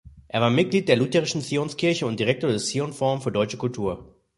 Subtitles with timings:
[0.29, 4.15] Er war Mitglied der lutherischen Zionskirche und Direktor des "Zion Forum für deutsche Kultur".